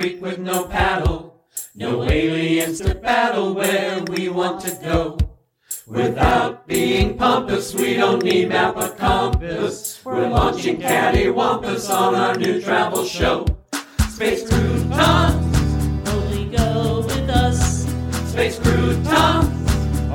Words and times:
creek 0.00 0.22
with 0.22 0.38
no 0.38 0.64
paddle. 0.64 1.44
No 1.74 2.04
aliens 2.04 2.80
to 2.80 2.94
battle 2.94 3.52
where 3.54 4.02
we 4.04 4.30
want 4.30 4.62
to 4.62 4.70
go. 4.82 5.18
Without 5.86 6.66
being 6.66 7.18
pompous, 7.18 7.74
we 7.74 7.94
don't 7.96 8.22
need 8.24 8.48
map 8.48 8.78
or 8.78 8.88
compass. 8.88 10.00
We're 10.02 10.26
launching 10.28 10.78
cattywampus 10.78 11.90
on 11.90 12.14
our 12.14 12.34
new 12.34 12.62
travel 12.62 13.04
show. 13.04 13.44
Space 14.08 14.48
croutons, 14.48 16.08
Only 16.08 16.46
go 16.46 17.02
with 17.02 17.28
us. 17.28 17.84
space 18.30 18.58
croutons, 18.58 19.06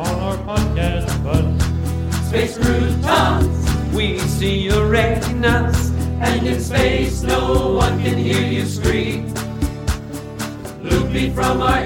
on 0.02 0.14
our 0.26 0.38
podcast 0.50 1.24
bus. 1.24 2.28
space 2.28 2.58
croutons. 2.58 3.94
We 3.94 4.18
see 4.18 4.62
your 4.62 4.88
retinas, 4.88 5.92
and 6.22 6.48
in 6.48 6.60
space 6.60 7.22
no 7.22 7.74
one 7.74 8.02
can 8.02 8.18
hear 8.18 8.42
you 8.42 8.66
scream. 8.66 9.35
From 11.16 11.62
our. 11.62 11.86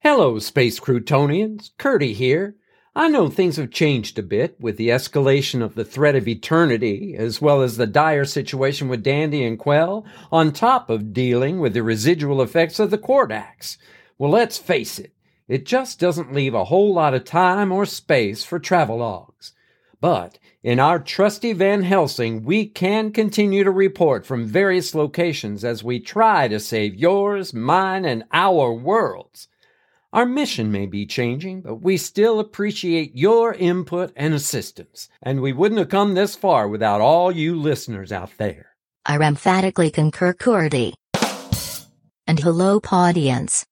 Hello, 0.00 0.38
Space 0.38 0.80
Croutonians. 0.80 1.72
Curdy 1.76 2.14
here. 2.14 2.56
I 2.96 3.08
know 3.08 3.28
things 3.28 3.56
have 3.56 3.70
changed 3.70 4.18
a 4.18 4.22
bit 4.22 4.58
with 4.58 4.78
the 4.78 4.88
escalation 4.88 5.62
of 5.62 5.74
the 5.74 5.84
threat 5.84 6.16
of 6.16 6.26
eternity, 6.26 7.16
as 7.18 7.38
well 7.38 7.60
as 7.60 7.76
the 7.76 7.86
dire 7.86 8.24
situation 8.24 8.88
with 8.88 9.02
Dandy 9.02 9.44
and 9.44 9.58
Quell, 9.58 10.06
on 10.32 10.50
top 10.50 10.88
of 10.88 11.12
dealing 11.12 11.60
with 11.60 11.74
the 11.74 11.82
residual 11.82 12.40
effects 12.40 12.78
of 12.78 12.90
the 12.90 12.96
Cordax. 12.96 13.76
Well, 14.16 14.30
let's 14.30 14.56
face 14.56 14.98
it, 14.98 15.12
it 15.48 15.66
just 15.66 16.00
doesn't 16.00 16.32
leave 16.32 16.54
a 16.54 16.64
whole 16.64 16.94
lot 16.94 17.12
of 17.12 17.26
time 17.26 17.72
or 17.72 17.84
space 17.84 18.42
for 18.42 18.58
travelogues. 18.58 19.52
But 20.00 20.38
in 20.62 20.80
our 20.80 20.98
trusty 20.98 21.52
Van 21.52 21.82
Helsing, 21.82 22.42
we 22.42 22.66
can 22.66 23.12
continue 23.12 23.62
to 23.62 23.70
report 23.70 24.26
from 24.26 24.44
various 24.44 24.92
locations 24.92 25.64
as 25.64 25.84
we 25.84 26.00
try 26.00 26.48
to 26.48 26.58
save 26.58 26.96
yours, 26.96 27.54
mine, 27.54 28.04
and 28.04 28.24
our 28.32 28.72
worlds. 28.72 29.46
Our 30.12 30.26
mission 30.26 30.72
may 30.72 30.86
be 30.86 31.06
changing, 31.06 31.60
but 31.60 31.76
we 31.76 31.96
still 31.96 32.40
appreciate 32.40 33.14
your 33.14 33.54
input 33.54 34.12
and 34.16 34.34
assistance, 34.34 35.08
and 35.22 35.42
we 35.42 35.52
wouldn't 35.52 35.78
have 35.78 35.90
come 35.90 36.14
this 36.14 36.34
far 36.34 36.66
without 36.66 37.00
all 37.00 37.30
you 37.30 37.54
listeners 37.54 38.10
out 38.10 38.30
there. 38.38 38.74
I 39.06 39.16
emphatically 39.16 39.90
concur, 39.90 40.32
Cordy. 40.32 40.94
And 42.26 42.40
hello, 42.40 42.80
audience. 42.90 43.64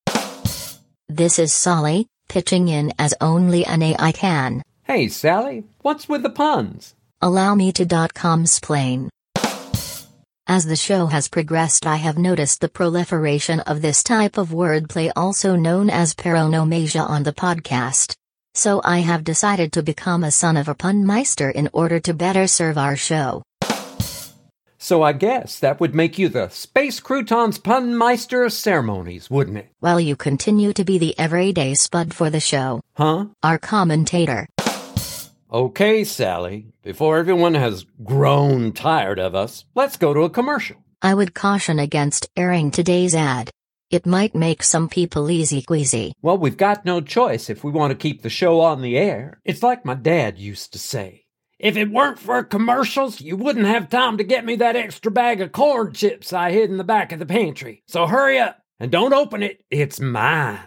This 1.08 1.38
is 1.38 1.52
Sally, 1.52 2.06
pitching 2.28 2.68
in 2.68 2.92
as 2.98 3.14
only 3.20 3.64
an 3.64 3.82
AI 3.82 4.12
can. 4.12 4.62
Hey, 4.86 5.08
Sally, 5.08 5.64
what's 5.82 6.08
with 6.08 6.22
the 6.22 6.30
puns? 6.30 6.94
Allow 7.20 7.54
me 7.56 7.72
to 7.72 8.08
.com 8.14 8.46
splain. 8.46 9.10
As 10.46 10.66
the 10.66 10.76
show 10.76 11.06
has 11.06 11.26
progressed, 11.28 11.86
I 11.86 11.96
have 11.96 12.16
noticed 12.18 12.60
the 12.60 12.68
proliferation 12.68 13.58
of 13.60 13.82
this 13.82 14.04
type 14.04 14.38
of 14.38 14.50
wordplay, 14.50 15.10
also 15.16 15.56
known 15.56 15.90
as 15.90 16.14
paronomasia, 16.14 17.00
on 17.08 17.24
the 17.24 17.32
podcast. 17.32 18.14
So 18.54 18.80
I 18.84 18.98
have 19.00 19.24
decided 19.24 19.72
to 19.72 19.82
become 19.82 20.22
a 20.22 20.30
son 20.30 20.56
of 20.56 20.68
a 20.68 20.74
punmeister 20.76 21.50
in 21.52 21.68
order 21.72 21.98
to 22.00 22.14
better 22.14 22.46
serve 22.46 22.78
our 22.78 22.94
show. 22.96 23.42
So 24.78 25.02
I 25.02 25.14
guess 25.14 25.58
that 25.58 25.80
would 25.80 25.96
make 25.96 26.16
you 26.16 26.28
the 26.28 26.48
Space 26.48 27.00
Croutons 27.00 27.58
Punmeister 27.58 28.46
of 28.46 28.52
Ceremonies, 28.52 29.28
wouldn't 29.28 29.58
it? 29.58 29.68
While 29.80 29.98
you 29.98 30.14
continue 30.14 30.72
to 30.74 30.84
be 30.84 30.96
the 30.98 31.18
everyday 31.18 31.74
spud 31.74 32.14
for 32.14 32.30
the 32.30 32.38
show, 32.38 32.80
Huh? 32.94 33.26
our 33.42 33.58
commentator. 33.58 34.46
Okay, 35.52 36.02
Sally, 36.02 36.66
before 36.82 37.18
everyone 37.18 37.54
has 37.54 37.86
grown 38.02 38.72
tired 38.72 39.20
of 39.20 39.36
us, 39.36 39.64
let's 39.76 39.96
go 39.96 40.12
to 40.12 40.22
a 40.22 40.30
commercial. 40.30 40.76
I 41.00 41.14
would 41.14 41.34
caution 41.34 41.78
against 41.78 42.28
airing 42.36 42.72
today's 42.72 43.14
ad. 43.14 43.50
It 43.88 44.06
might 44.06 44.34
make 44.34 44.64
some 44.64 44.88
people 44.88 45.30
easy 45.30 45.62
queasy. 45.62 46.12
Well, 46.20 46.36
we've 46.36 46.56
got 46.56 46.84
no 46.84 47.00
choice 47.00 47.48
if 47.48 47.62
we 47.62 47.70
want 47.70 47.92
to 47.92 47.96
keep 47.96 48.22
the 48.22 48.28
show 48.28 48.60
on 48.60 48.82
the 48.82 48.98
air. 48.98 49.40
It's 49.44 49.62
like 49.62 49.84
my 49.84 49.94
dad 49.94 50.36
used 50.36 50.72
to 50.72 50.80
say. 50.80 51.26
If 51.60 51.76
it 51.76 51.92
weren't 51.92 52.18
for 52.18 52.42
commercials, 52.42 53.20
you 53.20 53.36
wouldn't 53.36 53.66
have 53.66 53.88
time 53.88 54.18
to 54.18 54.24
get 54.24 54.44
me 54.44 54.56
that 54.56 54.74
extra 54.74 55.12
bag 55.12 55.40
of 55.40 55.52
corn 55.52 55.92
chips 55.92 56.32
I 56.32 56.50
hid 56.50 56.70
in 56.70 56.76
the 56.76 56.84
back 56.84 57.12
of 57.12 57.20
the 57.20 57.26
pantry. 57.26 57.84
So 57.86 58.06
hurry 58.06 58.38
up 58.40 58.60
and 58.80 58.90
don't 58.90 59.14
open 59.14 59.44
it. 59.44 59.62
It's 59.70 60.00
mine. 60.00 60.58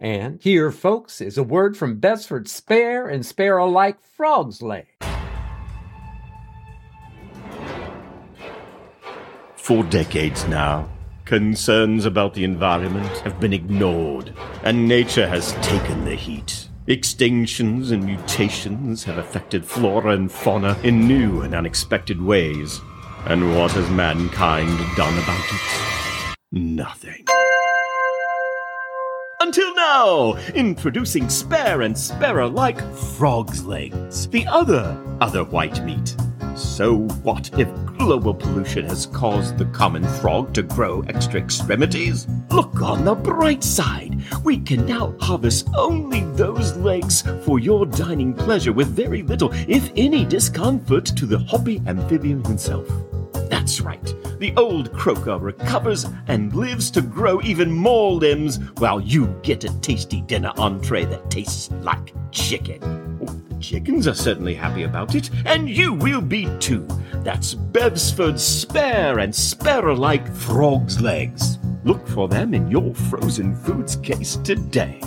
And 0.00 0.40
here, 0.40 0.70
folks, 0.70 1.20
is 1.20 1.36
a 1.36 1.42
word 1.42 1.76
from 1.76 2.00
Besford's 2.00 2.50
spare 2.50 3.06
and 3.06 3.24
spare 3.24 3.58
alike 3.58 4.02
frog's 4.02 4.62
leg. 4.62 4.86
For 9.56 9.84
decades 9.84 10.48
now, 10.48 10.88
concerns 11.26 12.06
about 12.06 12.32
the 12.32 12.44
environment 12.44 13.14
have 13.18 13.38
been 13.38 13.52
ignored, 13.52 14.32
and 14.64 14.88
nature 14.88 15.28
has 15.28 15.52
taken 15.60 16.06
the 16.06 16.14
heat. 16.14 16.68
Extinctions 16.88 17.92
and 17.92 18.02
mutations 18.02 19.04
have 19.04 19.18
affected 19.18 19.66
flora 19.66 20.14
and 20.14 20.32
fauna 20.32 20.78
in 20.82 21.06
new 21.06 21.42
and 21.42 21.54
unexpected 21.54 22.20
ways. 22.22 22.80
And 23.26 23.54
what 23.54 23.72
has 23.72 23.88
mankind 23.90 24.78
done 24.96 25.18
about 25.18 25.44
it? 25.52 26.36
Nothing. 26.50 27.26
Until 29.42 29.74
now, 29.74 30.34
introducing 30.54 31.30
spare 31.30 31.80
and 31.80 31.96
spare 31.96 32.46
like 32.46 32.78
frog's 32.94 33.64
legs, 33.64 34.28
the 34.28 34.46
other 34.46 35.02
other 35.22 35.44
white 35.44 35.82
meat. 35.82 36.14
So 36.54 37.08
what 37.22 37.50
if 37.58 37.66
global 37.96 38.34
pollution 38.34 38.84
has 38.84 39.06
caused 39.06 39.56
the 39.56 39.64
common 39.64 40.04
frog 40.04 40.52
to 40.52 40.62
grow 40.62 41.00
extra 41.08 41.40
extremities? 41.40 42.26
Look 42.50 42.82
on 42.82 43.06
the 43.06 43.14
bright 43.14 43.64
side. 43.64 44.20
We 44.44 44.58
can 44.58 44.84
now 44.84 45.14
harvest 45.20 45.70
only 45.74 46.20
those 46.34 46.76
legs 46.76 47.22
for 47.46 47.58
your 47.58 47.86
dining 47.86 48.34
pleasure 48.34 48.74
with 48.74 48.88
very 48.88 49.22
little, 49.22 49.50
if 49.66 49.90
any, 49.96 50.26
discomfort 50.26 51.06
to 51.06 51.24
the 51.24 51.38
hoppy 51.38 51.80
amphibian 51.86 52.44
himself. 52.44 52.86
That's 53.50 53.80
right. 53.80 54.14
The 54.38 54.54
old 54.56 54.92
croaker 54.92 55.36
recovers 55.36 56.06
and 56.28 56.54
lives 56.54 56.90
to 56.92 57.02
grow 57.02 57.42
even 57.42 57.70
more 57.70 58.12
limbs 58.12 58.58
while 58.78 59.00
you 59.00 59.26
get 59.42 59.64
a 59.64 59.80
tasty 59.80 60.22
dinner 60.22 60.52
entree 60.56 61.04
that 61.06 61.30
tastes 61.30 61.70
like 61.82 62.14
chicken. 62.30 63.18
Oh, 63.20 63.26
the 63.48 63.60
chickens 63.60 64.06
are 64.06 64.14
certainly 64.14 64.54
happy 64.54 64.84
about 64.84 65.16
it, 65.16 65.30
and 65.44 65.68
you 65.68 65.92
will 65.92 66.20
be 66.20 66.48
too. 66.60 66.86
That's 67.24 67.54
Besford's 67.54 68.42
spare 68.42 69.18
and 69.18 69.34
spare 69.34 69.88
alike 69.88 70.32
frog's 70.32 71.00
legs. 71.00 71.58
Look 71.84 72.06
for 72.06 72.28
them 72.28 72.54
in 72.54 72.70
your 72.70 72.94
frozen 72.94 73.56
foods 73.56 73.96
case 73.96 74.36
today. 74.36 75.00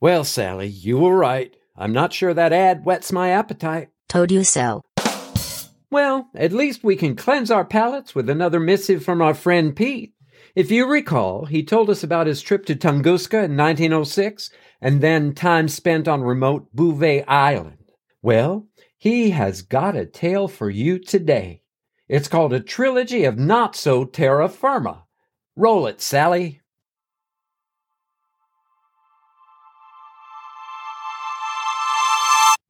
Well, 0.00 0.24
Sally, 0.24 0.66
you 0.66 0.98
were 0.98 1.16
right. 1.16 1.56
I'm 1.76 1.92
not 1.92 2.12
sure 2.12 2.34
that 2.34 2.52
ad 2.52 2.84
whets 2.84 3.12
my 3.12 3.30
appetite. 3.30 3.90
Told 4.08 4.32
you 4.32 4.42
so. 4.42 4.82
Well, 5.92 6.30
at 6.34 6.54
least 6.54 6.82
we 6.82 6.96
can 6.96 7.16
cleanse 7.16 7.50
our 7.50 7.66
palates 7.66 8.14
with 8.14 8.30
another 8.30 8.58
missive 8.58 9.04
from 9.04 9.20
our 9.20 9.34
friend 9.34 9.76
Pete. 9.76 10.14
If 10.54 10.70
you 10.70 10.86
recall, 10.86 11.44
he 11.44 11.62
told 11.62 11.90
us 11.90 12.02
about 12.02 12.26
his 12.26 12.40
trip 12.40 12.64
to 12.66 12.74
Tunguska 12.74 13.44
in 13.44 13.58
1906 13.58 14.48
and 14.80 15.02
then 15.02 15.34
time 15.34 15.68
spent 15.68 16.08
on 16.08 16.22
remote 16.22 16.74
Bouvet 16.74 17.26
Island. 17.28 17.90
Well, 18.22 18.68
he 18.96 19.32
has 19.32 19.60
got 19.60 19.94
a 19.94 20.06
tale 20.06 20.48
for 20.48 20.70
you 20.70 20.98
today. 20.98 21.60
It's 22.08 22.26
called 22.26 22.54
a 22.54 22.60
trilogy 22.60 23.24
of 23.24 23.36
not 23.36 23.76
so 23.76 24.06
terra 24.06 24.48
firma. 24.48 25.04
Roll 25.56 25.86
it, 25.86 26.00
Sally. 26.00 26.62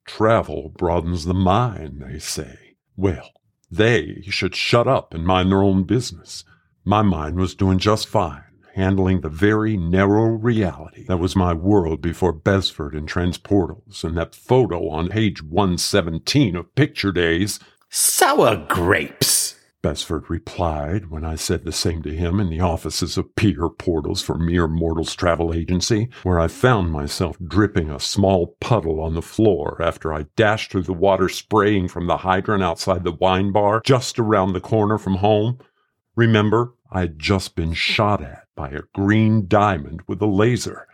Travel 0.09 0.73
broadens 0.77 1.25
the 1.25 1.35
mind, 1.35 2.03
they 2.05 2.19
say. 2.19 2.72
Well, 2.97 3.31
they 3.71 4.23
should 4.29 4.55
shut 4.55 4.87
up 4.87 5.15
and 5.15 5.25
mind 5.25 5.50
their 5.50 5.62
own 5.62 5.85
business. 5.85 6.44
My 6.85 7.03
mind 7.03 7.37
was 7.37 7.55
doing 7.55 7.79
just 7.79 8.06
fine, 8.06 8.44
handling 8.75 9.21
the 9.21 9.29
very 9.29 9.77
narrow 9.77 10.25
reality 10.25 11.05
that 11.06 11.19
was 11.19 11.35
my 11.37 11.55
world 11.55 12.03
before 12.03 12.33
Besford 12.33 12.94
and 12.94 13.09
Transportals 13.09 14.05
and 14.05 14.17
that 14.17 14.35
photo 14.35 14.89
on 14.89 15.09
page 15.09 15.43
117 15.43 16.56
of 16.56 16.75
Picture 16.75 17.12
Days. 17.12 17.61
Sour 17.89 18.67
grapes! 18.69 19.42
Besford 19.82 20.31
replied 20.31 21.11
when 21.11 21.25
I 21.25 21.34
said 21.34 21.64
the 21.64 21.73
same 21.73 22.02
to 22.05 22.14
him 22.14 22.38
in 22.38 22.49
the 22.49 22.61
offices 22.61 23.19
of 23.19 23.34
Peter 23.34 23.69
Portals 23.69 24.23
for 24.23 24.38
Mere 24.38 24.69
Mortals 24.69 25.17
Travel 25.17 25.52
Agency, 25.52 26.08
where 26.23 26.38
I 26.38 26.46
found 26.46 26.93
myself 26.93 27.37
dripping 27.44 27.90
a 27.90 27.99
small 27.99 28.56
puddle 28.61 29.00
on 29.00 29.14
the 29.14 29.23
floor 29.23 29.82
after 29.82 30.14
I 30.14 30.26
dashed 30.37 30.70
through 30.70 30.84
the 30.84 30.93
water 30.93 31.29
spraying 31.29 31.88
from 31.88 32.06
the 32.06 32.19
hydrant 32.19 32.62
outside 32.62 33.02
the 33.02 33.12
wine 33.12 33.50
bar 33.50 33.82
just 33.84 34.20
around 34.20 34.52
the 34.52 34.61
corner 34.61 34.99
from 34.99 35.17
home. 35.17 35.58
Remember, 36.14 36.75
I 36.90 37.00
had 37.00 37.19
just 37.19 37.56
been 37.56 37.75
shot 37.75 38.23
at 38.23 38.46
by 38.55 38.69
a 38.69 38.82
green 38.94 39.49
diamond 39.49 40.02
with 40.06 40.23
a 40.23 40.26
laser. 40.26 40.87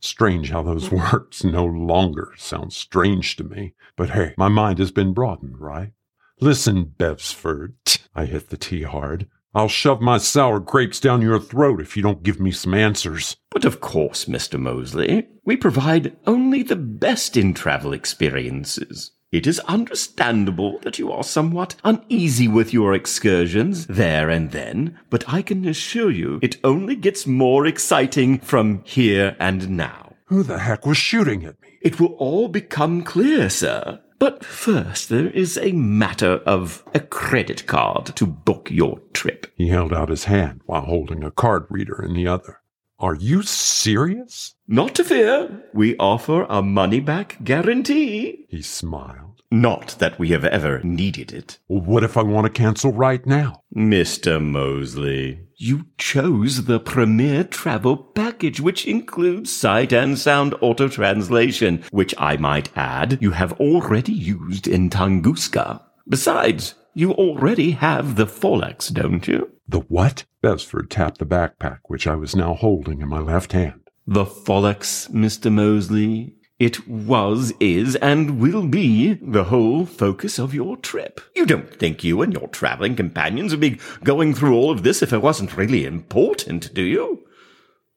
Strange 0.00 0.50
how 0.50 0.62
those 0.62 0.90
words 0.92 1.42
no 1.42 1.64
longer 1.64 2.32
sound 2.36 2.72
strange 2.72 3.34
to 3.36 3.44
me. 3.44 3.74
But 3.96 4.10
hey, 4.10 4.34
my 4.38 4.48
mind 4.48 4.78
has 4.78 4.92
been 4.92 5.12
broadened, 5.12 5.58
right? 5.58 5.90
Listen, 6.40 6.84
Besford. 6.84 7.74
I 8.18 8.24
hit 8.24 8.50
the 8.50 8.56
T 8.56 8.82
hard. 8.82 9.28
I'll 9.54 9.68
shove 9.68 10.00
my 10.00 10.18
sour 10.18 10.58
grapes 10.58 10.98
down 10.98 11.22
your 11.22 11.38
throat 11.38 11.80
if 11.80 11.96
you 11.96 12.02
don't 12.02 12.24
give 12.24 12.40
me 12.40 12.50
some 12.50 12.74
answers. 12.74 13.36
But 13.48 13.64
of 13.64 13.80
course, 13.80 14.24
Mr. 14.24 14.58
Mosley, 14.58 15.28
we 15.44 15.56
provide 15.56 16.16
only 16.26 16.64
the 16.64 16.74
best 16.74 17.36
in 17.36 17.54
travel 17.54 17.92
experiences. 17.92 19.12
It 19.30 19.46
is 19.46 19.60
understandable 19.60 20.80
that 20.80 20.98
you 20.98 21.12
are 21.12 21.22
somewhat 21.22 21.76
uneasy 21.84 22.48
with 22.48 22.72
your 22.72 22.92
excursions 22.92 23.86
there 23.86 24.30
and 24.30 24.50
then, 24.50 24.98
but 25.10 25.32
I 25.32 25.40
can 25.40 25.64
assure 25.64 26.10
you 26.10 26.40
it 26.42 26.58
only 26.64 26.96
gets 26.96 27.24
more 27.24 27.66
exciting 27.66 28.40
from 28.40 28.82
here 28.82 29.36
and 29.38 29.70
now. 29.70 30.16
Who 30.24 30.42
the 30.42 30.58
heck 30.58 30.86
was 30.86 30.98
shooting 30.98 31.44
at 31.44 31.62
me? 31.62 31.78
It 31.82 32.00
will 32.00 32.14
all 32.14 32.48
become 32.48 33.04
clear, 33.04 33.48
sir. 33.48 34.00
But 34.18 34.44
first, 34.44 35.08
there 35.08 35.28
is 35.28 35.56
a 35.58 35.72
matter 35.72 36.42
of 36.44 36.82
a 36.92 37.00
credit 37.00 37.66
card 37.66 38.06
to 38.16 38.26
book 38.26 38.68
your 38.70 39.00
trip. 39.12 39.46
He 39.56 39.68
held 39.68 39.92
out 39.92 40.08
his 40.08 40.24
hand 40.24 40.62
while 40.66 40.82
holding 40.82 41.22
a 41.22 41.30
card 41.30 41.66
reader 41.70 42.02
in 42.02 42.14
the 42.14 42.26
other. 42.26 42.60
Are 42.98 43.14
you 43.14 43.42
serious? 43.42 44.54
Not 44.66 44.96
to 44.96 45.04
fear, 45.04 45.62
we 45.72 45.96
offer 45.98 46.46
a 46.48 46.62
money 46.62 46.98
back 46.98 47.36
guarantee. 47.44 48.46
He 48.48 48.60
smiled. 48.60 49.27
Not 49.50 49.96
that 49.98 50.18
we 50.18 50.28
have 50.28 50.44
ever 50.44 50.82
needed 50.82 51.32
it. 51.32 51.58
What 51.68 52.04
if 52.04 52.18
I 52.18 52.22
want 52.22 52.44
to 52.44 52.50
cancel 52.50 52.92
right 52.92 53.24
now? 53.24 53.62
Mr. 53.74 54.44
Mosley, 54.44 55.40
you 55.56 55.86
chose 55.96 56.66
the 56.66 56.78
premier 56.78 57.44
travel 57.44 57.96
package, 57.96 58.60
which 58.60 58.86
includes 58.86 59.50
sight 59.50 59.90
and 59.92 60.18
sound 60.18 60.54
auto 60.60 60.88
translation, 60.88 61.82
which 61.90 62.14
I 62.18 62.36
might 62.36 62.68
add 62.76 63.18
you 63.22 63.30
have 63.30 63.58
already 63.58 64.12
used 64.12 64.68
in 64.68 64.90
Tunguska. 64.90 65.80
Besides, 66.06 66.74
you 66.92 67.12
already 67.12 67.70
have 67.70 68.16
the 68.16 68.26
Folex, 68.26 68.92
don't 68.92 69.26
you? 69.26 69.50
The 69.66 69.80
what? 69.80 70.24
Besford 70.42 70.90
tapped 70.90 71.18
the 71.18 71.26
backpack, 71.26 71.78
which 71.84 72.06
I 72.06 72.16
was 72.16 72.36
now 72.36 72.52
holding 72.54 73.00
in 73.00 73.08
my 73.08 73.20
left 73.20 73.52
hand. 73.52 73.80
The 74.06 74.24
Folex, 74.24 75.10
Mr. 75.10 75.52
Mosley. 75.52 76.34
It 76.58 76.88
was, 76.88 77.52
is, 77.60 77.94
and 77.96 78.40
will 78.40 78.66
be 78.66 79.14
the 79.14 79.44
whole 79.44 79.86
focus 79.86 80.40
of 80.40 80.52
your 80.52 80.76
trip. 80.76 81.20
You 81.36 81.46
don't 81.46 81.72
think 81.78 82.02
you 82.02 82.20
and 82.20 82.32
your 82.32 82.48
traveling 82.48 82.96
companions 82.96 83.52
would 83.52 83.60
be 83.60 83.78
going 84.02 84.34
through 84.34 84.56
all 84.56 84.72
of 84.72 84.82
this 84.82 85.00
if 85.00 85.12
it 85.12 85.22
wasn't 85.22 85.56
really 85.56 85.84
important, 85.84 86.74
do 86.74 86.82
you? 86.82 87.24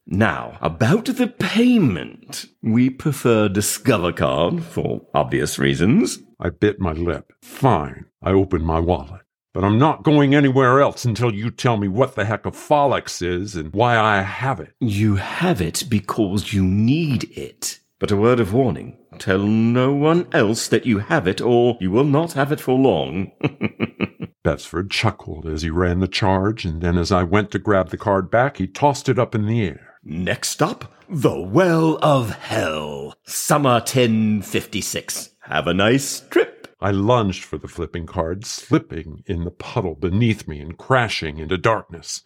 Now, 0.06 0.60
about 0.62 1.06
the 1.06 1.28
payment. 1.28 2.46
We 2.62 2.92
prefer 2.92 3.50
Discover 3.50 4.14
Card 4.14 4.64
for 4.64 5.08
obvious 5.14 5.58
reasons. 5.58 6.20
I 6.40 6.50
bit 6.50 6.80
my 6.80 6.92
lip. 6.92 7.34
Fine. 7.42 8.06
I 8.22 8.32
opened 8.32 8.66
my 8.66 8.80
wallet. 8.80 9.22
But 9.54 9.64
I'm 9.64 9.80
not 9.80 10.04
going 10.04 10.34
anywhere 10.34 10.82
else 10.82 11.04
until 11.04 11.34
you 11.34 11.50
tell 11.52 11.78
me 11.78 11.88
what 11.88 12.16
the 12.16 12.26
heck 12.26 12.46
a 12.46 12.52
Folex 12.52 13.22
is 13.22 13.56
and 13.56 13.74
why 13.74 13.98
I 13.98 14.22
have 14.22 14.60
it. 14.60 14.74
You 14.80 15.16
have 15.16 15.62
it 15.62 15.86
because 15.90 16.54
you 16.54 16.64
need 16.64 17.38
it. 17.38 17.81
But 18.02 18.10
a 18.10 18.18
word 18.18 18.40
of 18.40 18.52
warning. 18.52 18.98
Tell 19.20 19.44
no 19.44 19.94
one 19.94 20.28
else 20.32 20.68
that 20.70 20.88
you 20.88 20.98
have 20.98 21.28
it 21.28 21.40
or 21.40 21.78
you 21.80 21.92
will 21.92 22.04
not 22.04 22.34
have 22.34 22.52
it 22.52 22.60
for 22.60 22.76
long. 22.76 23.32
Besford 24.44 24.90
chuckled 24.90 25.46
as 25.46 25.62
he 25.62 25.70
ran 25.70 26.00
the 26.00 26.08
charge, 26.08 26.66
and 26.66 26.82
then 26.82 26.98
as 26.98 27.12
I 27.12 27.22
went 27.22 27.52
to 27.52 27.60
grab 27.60 27.90
the 27.90 28.00
card 28.00 28.32
back, 28.32 28.58
he 28.58 28.66
tossed 28.66 29.08
it 29.08 29.20
up 29.20 29.36
in 29.36 29.46
the 29.46 29.62
air. 29.62 29.94
Next 30.04 30.64
up, 30.64 30.92
the 31.08 31.40
Well 31.40 32.00
of 32.02 32.32
Hell. 32.32 33.14
Summer 33.28 33.74
1056. 33.74 35.30
Have 35.42 35.68
a 35.68 35.74
nice 35.76 36.22
trip. 36.22 36.76
I 36.80 36.90
lunged 36.90 37.44
for 37.44 37.60
the 37.60 37.68
flipping 37.68 38.08
card, 38.08 38.48
slipping 38.48 39.22
in 39.28 39.44
the 39.44 39.52
puddle 39.52 39.94
beneath 39.94 40.48
me 40.48 40.60
and 40.60 40.76
crashing 40.76 41.38
into 41.38 41.56
darkness. 41.56 42.24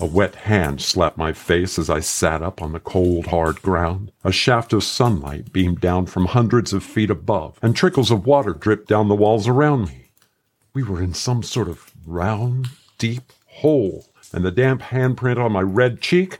A 0.00 0.06
wet 0.06 0.34
hand 0.34 0.80
slapped 0.80 1.18
my 1.18 1.34
face 1.34 1.78
as 1.78 1.90
I 1.90 2.00
sat 2.00 2.40
up 2.40 2.62
on 2.62 2.72
the 2.72 2.80
cold, 2.80 3.26
hard 3.26 3.60
ground. 3.60 4.12
A 4.24 4.32
shaft 4.32 4.72
of 4.72 4.82
sunlight 4.82 5.52
beamed 5.52 5.82
down 5.82 6.06
from 6.06 6.24
hundreds 6.24 6.72
of 6.72 6.82
feet 6.82 7.10
above, 7.10 7.58
and 7.60 7.76
trickles 7.76 8.10
of 8.10 8.24
water 8.24 8.54
dripped 8.54 8.88
down 8.88 9.08
the 9.08 9.14
walls 9.14 9.46
around 9.46 9.88
me. 9.88 10.12
We 10.72 10.82
were 10.82 11.02
in 11.02 11.12
some 11.12 11.42
sort 11.42 11.68
of 11.68 11.92
round, 12.06 12.68
deep 12.96 13.30
hole, 13.46 14.06
and 14.32 14.42
the 14.42 14.50
damp 14.50 14.80
handprint 14.80 15.36
on 15.36 15.52
my 15.52 15.60
red 15.60 16.00
cheek 16.00 16.38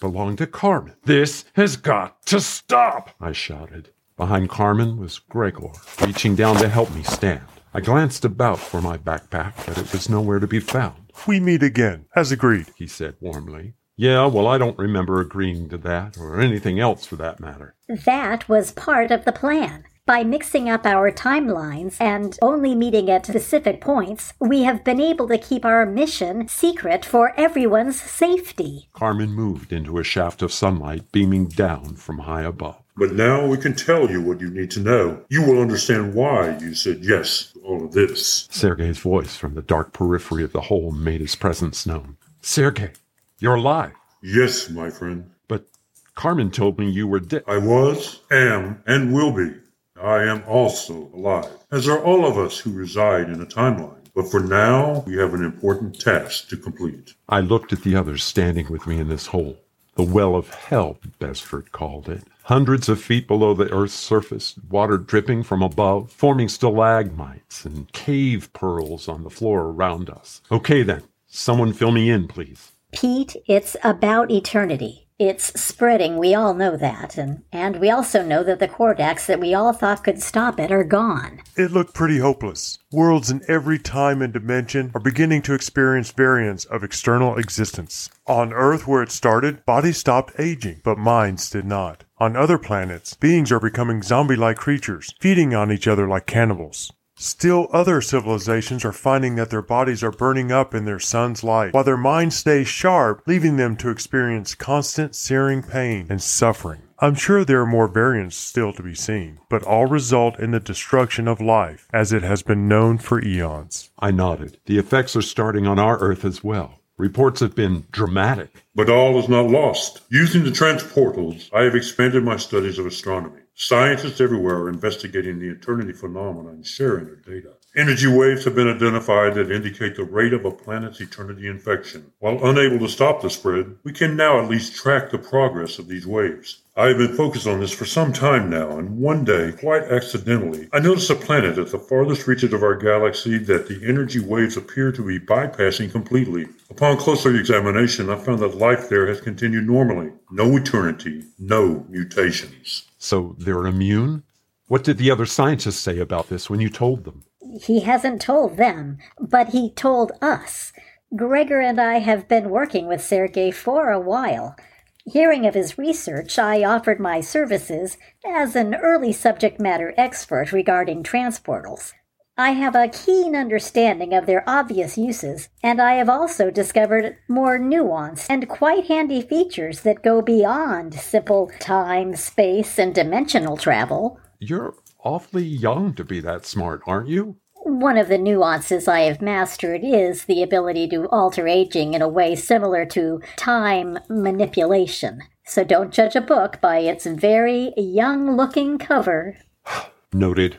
belonged 0.00 0.38
to 0.38 0.46
Carmen. 0.46 0.94
This 1.04 1.44
has 1.52 1.76
got 1.76 2.24
to 2.26 2.40
stop, 2.40 3.10
I 3.20 3.32
shouted. 3.32 3.90
Behind 4.16 4.48
Carmen 4.48 4.96
was 4.96 5.18
Gregor, 5.18 5.72
reaching 6.00 6.34
down 6.34 6.56
to 6.56 6.68
help 6.68 6.94
me 6.94 7.02
stand. 7.02 7.44
I 7.74 7.82
glanced 7.82 8.24
about 8.24 8.58
for 8.58 8.80
my 8.80 8.96
backpack, 8.96 9.66
but 9.66 9.76
it 9.76 9.92
was 9.92 10.08
nowhere 10.08 10.38
to 10.38 10.46
be 10.46 10.60
found. 10.60 11.01
We 11.26 11.40
meet 11.40 11.62
again, 11.62 12.06
as 12.16 12.32
agreed. 12.32 12.66
he 12.76 12.86
said 12.86 13.16
warmly. 13.20 13.74
Yeah, 13.96 14.26
well, 14.26 14.46
I 14.46 14.58
don't 14.58 14.78
remember 14.78 15.20
agreeing 15.20 15.68
to 15.68 15.78
that, 15.78 16.16
or 16.18 16.40
anything 16.40 16.80
else 16.80 17.04
for 17.04 17.16
that 17.16 17.40
matter. 17.40 17.74
That 17.88 18.48
was 18.48 18.72
part 18.72 19.10
of 19.10 19.24
the 19.24 19.32
plan. 19.32 19.84
By 20.04 20.24
mixing 20.24 20.68
up 20.68 20.84
our 20.84 21.12
timelines 21.12 22.00
and 22.00 22.36
only 22.42 22.74
meeting 22.74 23.08
at 23.08 23.24
specific 23.26 23.80
points, 23.80 24.32
we 24.40 24.64
have 24.64 24.82
been 24.82 25.00
able 25.00 25.28
to 25.28 25.38
keep 25.38 25.64
our 25.64 25.86
mission 25.86 26.48
secret 26.48 27.04
for 27.04 27.32
everyone's 27.38 28.00
safety. 28.00 28.88
Carmen 28.94 29.30
moved 29.32 29.72
into 29.72 29.98
a 29.98 30.04
shaft 30.04 30.42
of 30.42 30.52
sunlight 30.52 31.12
beaming 31.12 31.46
down 31.46 31.94
from 31.94 32.18
high 32.18 32.42
above. 32.42 32.82
But 32.96 33.12
now 33.12 33.46
we 33.46 33.56
can 33.56 33.74
tell 33.74 34.10
you 34.10 34.20
what 34.20 34.40
you 34.40 34.50
need 34.50 34.70
to 34.72 34.80
know. 34.80 35.24
You 35.30 35.42
will 35.42 35.60
understand 35.62 36.14
why 36.14 36.58
you 36.58 36.74
said 36.74 37.04
yes 37.04 37.51
to 37.51 37.51
all 37.72 37.84
of 37.84 37.92
this. 37.92 38.48
Sergei's 38.50 38.98
voice 38.98 39.36
from 39.36 39.54
the 39.54 39.62
dark 39.62 39.92
periphery 39.92 40.44
of 40.44 40.52
the 40.52 40.60
hole 40.62 40.92
made 40.92 41.20
his 41.20 41.34
presence 41.34 41.86
known. 41.86 42.16
Sergei, 42.40 42.92
you're 43.38 43.54
alive. 43.54 43.92
Yes, 44.22 44.68
my 44.68 44.90
friend. 44.90 45.30
But 45.48 45.66
Carmen 46.14 46.50
told 46.50 46.78
me 46.78 46.90
you 46.90 47.06
were 47.06 47.20
dead. 47.20 47.44
I 47.46 47.58
was, 47.58 48.20
am, 48.30 48.82
and 48.86 49.12
will 49.12 49.32
be. 49.32 49.54
I 50.00 50.24
am 50.24 50.42
also 50.46 51.10
alive, 51.14 51.50
as 51.70 51.88
are 51.88 52.02
all 52.02 52.26
of 52.26 52.36
us 52.36 52.58
who 52.58 52.72
reside 52.72 53.28
in 53.28 53.40
a 53.40 53.46
timeline. 53.46 53.98
But 54.14 54.30
for 54.30 54.40
now, 54.40 55.04
we 55.06 55.16
have 55.16 55.32
an 55.32 55.44
important 55.44 55.98
task 55.98 56.48
to 56.48 56.56
complete. 56.56 57.14
I 57.28 57.40
looked 57.40 57.72
at 57.72 57.82
the 57.82 57.96
others 57.96 58.22
standing 58.22 58.68
with 58.68 58.86
me 58.86 58.98
in 58.98 59.08
this 59.08 59.26
hole. 59.26 59.58
The 59.94 60.02
well 60.02 60.34
of 60.34 60.52
hell, 60.52 60.98
Besford 61.18 61.70
called 61.72 62.08
it. 62.08 62.24
Hundreds 62.44 62.88
of 62.88 63.00
feet 63.00 63.28
below 63.28 63.54
the 63.54 63.72
earth's 63.72 63.94
surface, 63.94 64.56
water 64.68 64.98
dripping 64.98 65.44
from 65.44 65.62
above, 65.62 66.10
forming 66.10 66.48
stalagmites 66.48 67.64
and 67.64 67.92
cave 67.92 68.52
pearls 68.52 69.06
on 69.06 69.22
the 69.22 69.30
floor 69.30 69.66
around 69.66 70.10
us. 70.10 70.42
Okay 70.50 70.82
then, 70.82 71.02
someone 71.28 71.72
fill 71.72 71.92
me 71.92 72.10
in, 72.10 72.26
please. 72.26 72.72
Pete, 72.92 73.36
it's 73.46 73.76
about 73.84 74.30
eternity. 74.30 75.02
It's 75.18 75.60
spreading, 75.60 76.18
we 76.18 76.34
all 76.34 76.52
know 76.52 76.76
that, 76.76 77.16
and, 77.16 77.44
and 77.52 77.76
we 77.76 77.90
also 77.90 78.24
know 78.24 78.42
that 78.42 78.58
the 78.58 78.66
Kordax 78.66 79.26
that 79.26 79.38
we 79.38 79.54
all 79.54 79.72
thought 79.72 80.02
could 80.02 80.20
stop 80.20 80.58
it 80.58 80.72
are 80.72 80.82
gone. 80.82 81.40
It 81.56 81.70
looked 81.70 81.94
pretty 81.94 82.18
hopeless. 82.18 82.80
Worlds 82.90 83.30
in 83.30 83.40
every 83.46 83.78
time 83.78 84.20
and 84.20 84.32
dimension 84.32 84.90
are 84.96 85.00
beginning 85.00 85.42
to 85.42 85.54
experience 85.54 86.10
variants 86.10 86.64
of 86.64 86.82
external 86.82 87.38
existence. 87.38 88.10
On 88.26 88.52
Earth, 88.52 88.88
where 88.88 89.02
it 89.02 89.12
started, 89.12 89.64
bodies 89.64 89.98
stopped 89.98 90.32
aging, 90.40 90.80
but 90.82 90.98
minds 90.98 91.48
did 91.48 91.66
not. 91.66 92.02
On 92.22 92.36
other 92.36 92.56
planets, 92.56 93.14
beings 93.14 93.50
are 93.50 93.58
becoming 93.58 94.00
zombie 94.00 94.36
like 94.36 94.56
creatures, 94.56 95.12
feeding 95.18 95.56
on 95.56 95.72
each 95.72 95.88
other 95.88 96.06
like 96.06 96.24
cannibals. 96.24 96.92
Still, 97.16 97.66
other 97.72 98.00
civilizations 98.00 98.84
are 98.84 98.92
finding 98.92 99.34
that 99.34 99.50
their 99.50 99.60
bodies 99.60 100.04
are 100.04 100.12
burning 100.12 100.52
up 100.52 100.72
in 100.72 100.84
their 100.84 101.00
sun's 101.00 101.42
light, 101.42 101.74
while 101.74 101.82
their 101.82 101.96
minds 101.96 102.36
stay 102.36 102.62
sharp, 102.62 103.24
leaving 103.26 103.56
them 103.56 103.74
to 103.78 103.90
experience 103.90 104.54
constant 104.54 105.16
searing 105.16 105.64
pain 105.64 106.06
and 106.08 106.22
suffering. 106.22 106.82
I'm 107.00 107.16
sure 107.16 107.44
there 107.44 107.62
are 107.62 107.66
more 107.66 107.88
variants 107.88 108.36
still 108.36 108.72
to 108.74 108.84
be 108.84 108.94
seen, 108.94 109.40
but 109.48 109.64
all 109.64 109.86
result 109.86 110.38
in 110.38 110.52
the 110.52 110.60
destruction 110.60 111.26
of 111.26 111.40
life 111.40 111.88
as 111.92 112.12
it 112.12 112.22
has 112.22 112.44
been 112.44 112.68
known 112.68 112.98
for 112.98 113.20
eons. 113.20 113.90
I 113.98 114.12
nodded. 114.12 114.58
The 114.66 114.78
effects 114.78 115.16
are 115.16 115.22
starting 115.22 115.66
on 115.66 115.80
our 115.80 115.98
Earth 115.98 116.24
as 116.24 116.44
well. 116.44 116.81
Reports 116.98 117.40
have 117.40 117.54
been 117.54 117.86
dramatic. 117.90 118.66
But 118.74 118.90
all 118.90 119.18
is 119.18 119.28
not 119.28 119.50
lost. 119.50 120.02
Using 120.10 120.44
the 120.44 120.50
transportals, 120.50 121.48
I 121.52 121.62
have 121.62 121.74
expanded 121.74 122.22
my 122.22 122.36
studies 122.36 122.78
of 122.78 122.86
astronomy. 122.86 123.40
Scientists 123.54 124.20
everywhere 124.20 124.56
are 124.56 124.68
investigating 124.68 125.38
the 125.38 125.48
eternity 125.48 125.92
phenomena 125.92 126.50
and 126.50 126.66
sharing 126.66 127.06
their 127.06 127.16
data. 127.16 127.54
Energy 127.74 128.06
waves 128.06 128.44
have 128.44 128.54
been 128.54 128.68
identified 128.68 129.34
that 129.34 129.50
indicate 129.50 129.96
the 129.96 130.04
rate 130.04 130.34
of 130.34 130.44
a 130.44 130.50
planet's 130.50 131.00
eternity 131.00 131.48
infection. 131.48 132.12
While 132.18 132.44
unable 132.44 132.78
to 132.80 132.88
stop 132.88 133.22
the 133.22 133.30
spread, 133.30 133.76
we 133.82 133.94
can 133.94 134.14
now 134.14 134.38
at 134.38 134.50
least 134.50 134.74
track 134.74 135.08
the 135.08 135.16
progress 135.16 135.78
of 135.78 135.88
these 135.88 136.06
waves. 136.06 136.58
I 136.76 136.88
have 136.88 136.98
been 136.98 137.16
focused 137.16 137.46
on 137.46 137.60
this 137.60 137.72
for 137.72 137.86
some 137.86 138.12
time 138.12 138.50
now, 138.50 138.76
and 138.76 138.98
one 138.98 139.24
day, 139.24 139.52
quite 139.52 139.84
accidentally, 139.84 140.68
I 140.74 140.80
noticed 140.80 141.08
a 141.08 141.14
planet 141.14 141.56
at 141.56 141.70
the 141.70 141.78
farthest 141.78 142.26
reaches 142.26 142.52
of 142.52 142.62
our 142.62 142.74
galaxy 142.74 143.38
that 143.38 143.68
the 143.68 143.80
energy 143.88 144.20
waves 144.20 144.58
appear 144.58 144.92
to 144.92 145.06
be 145.06 145.18
bypassing 145.18 145.90
completely. 145.90 146.48
Upon 146.68 146.98
closer 146.98 147.34
examination, 147.34 148.10
I 148.10 148.16
found 148.16 148.40
that 148.40 148.58
life 148.58 148.90
there 148.90 149.06
has 149.06 149.22
continued 149.22 149.66
normally. 149.66 150.12
No 150.30 150.58
eternity, 150.58 151.24
no 151.38 151.86
mutations. 151.88 152.82
So 152.98 153.34
they're 153.38 153.64
immune? 153.64 154.24
What 154.66 154.84
did 154.84 154.98
the 154.98 155.10
other 155.10 155.26
scientists 155.26 155.80
say 155.80 155.98
about 155.98 156.28
this 156.28 156.50
when 156.50 156.60
you 156.60 156.68
told 156.68 157.04
them? 157.04 157.24
He 157.60 157.80
hasn't 157.80 158.22
told 158.22 158.56
them, 158.56 158.98
but 159.20 159.50
he 159.50 159.70
told 159.70 160.12
us. 160.22 160.72
Gregor 161.14 161.60
and 161.60 161.78
I 161.78 161.98
have 161.98 162.26
been 162.26 162.48
working 162.48 162.86
with 162.86 163.04
Sergei 163.04 163.50
for 163.50 163.90
a 163.90 164.00
while. 164.00 164.56
Hearing 165.04 165.46
of 165.46 165.54
his 165.54 165.76
research, 165.76 166.38
I 166.38 166.64
offered 166.64 167.00
my 167.00 167.20
services 167.20 167.98
as 168.24 168.56
an 168.56 168.74
early 168.76 169.12
subject 169.12 169.60
matter 169.60 169.92
expert 169.98 170.52
regarding 170.52 171.02
transportals. 171.02 171.92
I 172.38 172.52
have 172.52 172.74
a 172.74 172.88
keen 172.88 173.36
understanding 173.36 174.14
of 174.14 174.24
their 174.24 174.48
obvious 174.48 174.96
uses, 174.96 175.50
and 175.62 175.82
I 175.82 175.94
have 175.94 176.08
also 176.08 176.50
discovered 176.50 177.18
more 177.28 177.58
nuanced 177.58 178.28
and 178.30 178.48
quite 178.48 178.86
handy 178.86 179.20
features 179.20 179.82
that 179.82 180.02
go 180.02 180.22
beyond 180.22 180.94
simple 180.94 181.50
time, 181.60 182.16
space, 182.16 182.78
and 182.78 182.94
dimensional 182.94 183.58
travel. 183.58 184.18
You're 184.38 184.74
awfully 185.04 185.44
young 185.44 185.92
to 185.94 186.04
be 186.04 186.20
that 186.20 186.46
smart, 186.46 186.80
aren't 186.86 187.08
you? 187.08 187.36
One 187.82 187.98
of 187.98 188.06
the 188.06 188.16
nuances 188.16 188.86
I 188.86 189.00
have 189.00 189.20
mastered 189.20 189.80
is 189.82 190.26
the 190.26 190.40
ability 190.40 190.86
to 190.90 191.08
alter 191.08 191.48
aging 191.48 191.94
in 191.94 192.00
a 192.00 192.06
way 192.06 192.36
similar 192.36 192.86
to 192.86 193.20
time 193.34 193.98
manipulation. 194.08 195.22
So 195.46 195.64
don't 195.64 195.92
judge 195.92 196.14
a 196.14 196.20
book 196.20 196.60
by 196.60 196.78
its 196.78 197.06
very 197.06 197.72
young 197.76 198.36
looking 198.36 198.78
cover. 198.78 199.36
Noted. 200.12 200.58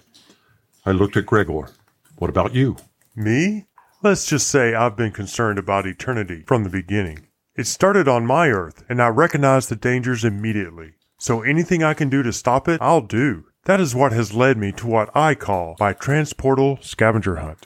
I 0.86 0.92
looked 0.92 1.16
at 1.16 1.26
Gregor. 1.26 1.70
What 2.18 2.30
about 2.30 2.54
you? 2.54 2.76
Me? 3.16 3.68
Let's 4.02 4.26
just 4.26 4.48
say 4.48 4.74
I've 4.74 4.98
been 4.98 5.14
concerned 5.14 5.58
about 5.58 5.88
eternity 5.88 6.44
from 6.46 6.66
the 6.66 6.70
beginning. 6.70 7.28
It 7.56 7.68
started 7.68 8.10
on 8.10 8.26
my 8.26 8.50
Earth, 8.50 8.84
and 8.90 9.02
I 9.02 9.08
recognized 9.08 9.70
the 9.70 9.78
dangers 9.78 10.26
immediately. 10.26 10.96
So 11.20 11.42
anything 11.42 11.84
I 11.84 11.94
can 11.94 12.10
do 12.10 12.22
to 12.22 12.34
stop 12.34 12.68
it, 12.68 12.82
I'll 12.82 13.00
do. 13.00 13.46
That 13.66 13.80
is 13.80 13.96
what 13.96 14.12
has 14.12 14.34
led 14.34 14.58
me 14.58 14.74
to 14.74 14.88
what 14.88 15.16
I 15.16 15.36
call 15.36 15.78
my 15.80 15.94
transportal 15.94 16.84
scavenger 16.84 17.38
hunt. 17.38 17.66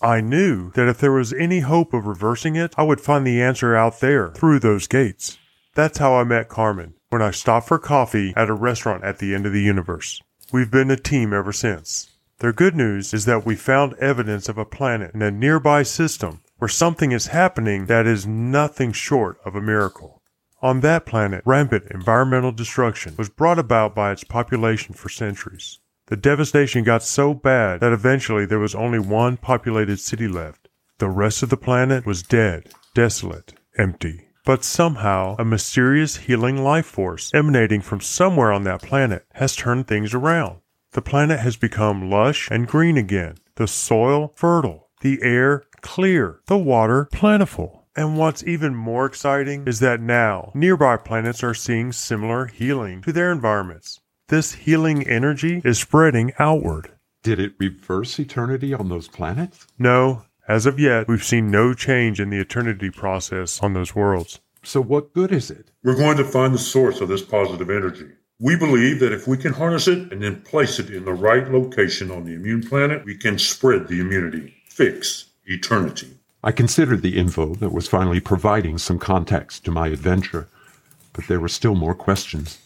I 0.00 0.20
knew 0.20 0.70
that 0.72 0.86
if 0.86 0.98
there 0.98 1.10
was 1.12 1.32
any 1.32 1.60
hope 1.60 1.92
of 1.92 2.06
reversing 2.06 2.54
it, 2.54 2.74
I 2.76 2.84
would 2.84 3.00
find 3.00 3.26
the 3.26 3.42
answer 3.42 3.74
out 3.74 3.98
there 3.98 4.30
through 4.30 4.60
those 4.60 4.86
gates. 4.86 5.38
That's 5.74 5.98
how 5.98 6.14
I 6.14 6.22
met 6.22 6.48
Carmen 6.48 6.94
when 7.08 7.22
I 7.22 7.32
stopped 7.32 7.66
for 7.66 7.78
coffee 7.78 8.32
at 8.36 8.48
a 8.48 8.54
restaurant 8.54 9.02
at 9.02 9.18
the 9.18 9.34
end 9.34 9.44
of 9.44 9.52
the 9.52 9.62
universe. 9.62 10.22
We've 10.52 10.70
been 10.70 10.90
a 10.92 10.96
team 10.96 11.32
ever 11.32 11.52
since. 11.52 12.12
The 12.38 12.52
good 12.52 12.76
news 12.76 13.12
is 13.12 13.24
that 13.24 13.44
we 13.44 13.56
found 13.56 13.94
evidence 13.94 14.48
of 14.48 14.58
a 14.58 14.64
planet 14.64 15.12
in 15.12 15.22
a 15.22 15.30
nearby 15.30 15.82
system 15.82 16.42
where 16.58 16.68
something 16.68 17.10
is 17.10 17.28
happening 17.28 17.86
that 17.86 18.06
is 18.06 18.26
nothing 18.26 18.92
short 18.92 19.38
of 19.44 19.56
a 19.56 19.60
miracle. 19.60 20.21
On 20.62 20.78
that 20.80 21.06
planet, 21.06 21.42
rampant 21.44 21.86
environmental 21.90 22.52
destruction 22.52 23.16
was 23.18 23.28
brought 23.28 23.58
about 23.58 23.96
by 23.96 24.12
its 24.12 24.22
population 24.22 24.94
for 24.94 25.08
centuries. 25.08 25.80
The 26.06 26.16
devastation 26.16 26.84
got 26.84 27.02
so 27.02 27.34
bad 27.34 27.80
that 27.80 27.92
eventually 27.92 28.46
there 28.46 28.60
was 28.60 28.74
only 28.74 29.00
one 29.00 29.36
populated 29.36 29.98
city 29.98 30.28
left. 30.28 30.68
The 30.98 31.08
rest 31.08 31.42
of 31.42 31.48
the 31.50 31.56
planet 31.56 32.06
was 32.06 32.22
dead, 32.22 32.68
desolate, 32.94 33.54
empty. 33.76 34.28
But 34.44 34.62
somehow, 34.62 35.34
a 35.38 35.44
mysterious 35.44 36.16
healing 36.16 36.62
life 36.62 36.86
force 36.86 37.32
emanating 37.34 37.80
from 37.80 38.00
somewhere 38.00 38.52
on 38.52 38.62
that 38.64 38.82
planet 38.82 39.26
has 39.34 39.56
turned 39.56 39.88
things 39.88 40.14
around. 40.14 40.60
The 40.92 41.02
planet 41.02 41.40
has 41.40 41.56
become 41.56 42.08
lush 42.08 42.48
and 42.50 42.68
green 42.68 42.96
again, 42.96 43.36
the 43.56 43.66
soil 43.66 44.32
fertile, 44.36 44.90
the 45.00 45.20
air 45.22 45.64
clear, 45.80 46.40
the 46.46 46.58
water 46.58 47.08
plentiful. 47.10 47.81
And 47.94 48.16
what's 48.16 48.42
even 48.44 48.74
more 48.74 49.04
exciting 49.04 49.66
is 49.66 49.80
that 49.80 50.00
now 50.00 50.50
nearby 50.54 50.96
planets 50.96 51.42
are 51.44 51.52
seeing 51.52 51.92
similar 51.92 52.46
healing 52.46 53.02
to 53.02 53.12
their 53.12 53.30
environments. 53.30 54.00
This 54.28 54.54
healing 54.54 55.06
energy 55.06 55.60
is 55.62 55.78
spreading 55.78 56.32
outward. 56.38 56.92
Did 57.22 57.38
it 57.38 57.52
reverse 57.58 58.18
eternity 58.18 58.72
on 58.72 58.88
those 58.88 59.08
planets? 59.08 59.66
No, 59.78 60.24
as 60.48 60.64
of 60.64 60.80
yet, 60.80 61.06
we've 61.06 61.22
seen 61.22 61.50
no 61.50 61.74
change 61.74 62.18
in 62.18 62.30
the 62.30 62.40
eternity 62.40 62.90
process 62.90 63.62
on 63.62 63.74
those 63.74 63.94
worlds. 63.94 64.40
So, 64.64 64.80
what 64.80 65.12
good 65.12 65.30
is 65.30 65.50
it? 65.50 65.70
We're 65.84 65.96
going 65.96 66.16
to 66.16 66.24
find 66.24 66.54
the 66.54 66.58
source 66.58 67.00
of 67.00 67.08
this 67.08 67.22
positive 67.22 67.68
energy. 67.68 68.08
We 68.40 68.56
believe 68.56 69.00
that 69.00 69.12
if 69.12 69.28
we 69.28 69.36
can 69.36 69.52
harness 69.52 69.86
it 69.86 70.10
and 70.10 70.22
then 70.22 70.40
place 70.42 70.78
it 70.78 70.88
in 70.88 71.04
the 71.04 71.12
right 71.12 71.48
location 71.48 72.10
on 72.10 72.24
the 72.24 72.34
immune 72.34 72.66
planet, 72.66 73.04
we 73.04 73.16
can 73.16 73.38
spread 73.38 73.86
the 73.86 74.00
immunity, 74.00 74.54
fix 74.68 75.26
eternity. 75.44 76.18
I 76.44 76.50
considered 76.50 77.02
the 77.02 77.16
info 77.16 77.54
that 77.56 77.72
was 77.72 77.86
finally 77.86 78.18
providing 78.18 78.76
some 78.76 78.98
context 78.98 79.64
to 79.64 79.70
my 79.70 79.86
adventure, 79.86 80.48
but 81.12 81.28
there 81.28 81.38
were 81.38 81.48
still 81.48 81.76
more 81.76 81.94
questions. 81.94 82.58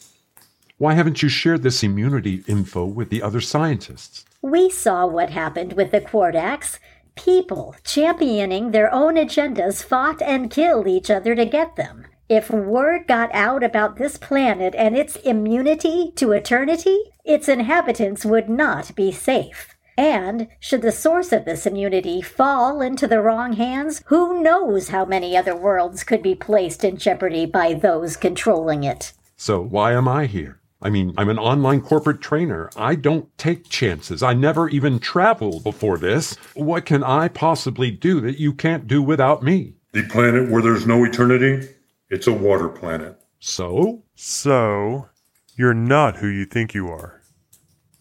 Why 0.78 0.95
haven't 0.95 1.23
you 1.23 1.28
shared 1.28 1.62
this 1.62 1.83
immunity 1.83 2.42
info 2.47 2.87
with 2.87 3.11
the 3.11 3.23
other 3.23 3.40
scientists? 3.40 4.25
We 4.40 4.71
saw 4.71 5.06
what 5.06 5.28
happened 5.28 5.75
with 5.75 5.90
the 5.90 6.00
Quardax. 6.00 6.78
People 7.16 7.76
championing 7.85 8.71
their 8.71 8.92
own 8.92 9.16
agendas 9.16 9.85
fought 9.85 10.23
and 10.23 10.50
killed 10.50 10.87
each 10.87 11.11
other 11.11 11.35
to 11.35 11.45
get 11.45 11.76
them. 11.76 12.06
If 12.30 12.50
word 12.50 13.06
got 13.06 13.35
out 13.35 13.62
about 13.62 13.97
this 13.99 14.16
planet 14.16 14.75
and 14.75 14.97
its 14.97 15.16
immunity 15.16 16.12
to 16.16 16.33
eternity, 16.33 16.99
its 17.25 17.49
inhabitants 17.49 18.25
would 18.25 18.49
not 18.49 18.95
be 18.95 19.12
safe. 19.12 19.75
And 19.97 20.49
should 20.61 20.83
the 20.83 20.93
source 20.93 21.33
of 21.33 21.45
this 21.45 21.67
immunity 21.67 22.21
fall 22.21 22.81
into 22.81 23.07
the 23.07 23.21
wrong 23.21 23.55
hands, 23.55 24.03
who 24.07 24.43
knows 24.43 24.88
how 24.88 25.05
many 25.05 25.37
other 25.37 25.57
worlds 25.57 26.05
could 26.05 26.23
be 26.23 26.35
placed 26.35 26.85
in 26.85 26.97
jeopardy 26.97 27.47
by 27.47 27.75
those 27.75 28.17
controlling 28.17 28.85
it? 28.85 29.12
So, 29.37 29.61
why 29.61 29.93
am 29.93 30.09
I 30.09 30.26
here? 30.26 30.61
I 30.83 30.91
mean, 30.91 31.15
I'm 31.17 31.31
an 31.31 31.38
online 31.38 31.81
corporate 31.81 32.21
trainer. 32.21 32.71
I 32.76 32.95
don't 32.95 33.37
take 33.38 33.69
chances. 33.69 34.23
I 34.23 34.35
never 34.35 34.69
even 34.69 34.99
traveled 34.99 35.65
before 35.65 35.97
this. 35.97 36.37
What 36.55 36.85
can 36.85 37.03
I 37.03 37.29
possibly 37.29 37.91
do 37.91 38.21
that 38.21 38.38
you 38.38 38.53
can't 38.53 38.87
do 38.87 39.03
without 39.03 39.43
me? 39.43 39.75
The 39.93 40.03
planet 40.03 40.50
where 40.50 40.62
there's 40.62 40.87
no 40.87 41.05
eternity 41.05 41.69
it's 42.09 42.29
a 42.29 42.33
water 42.33 42.69
planet. 42.69 43.21
So? 43.41 44.05
So, 44.15 45.09
you're 45.57 45.75
not 45.75 46.19
who 46.19 46.29
you 46.29 46.45
think 46.45 46.73
you 46.73 46.88
are. 46.88 47.21